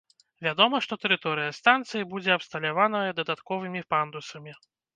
[0.45, 4.59] Вядома, што тэрыторыя станцыі будзе абсталяваная дадатковымі пандусамі.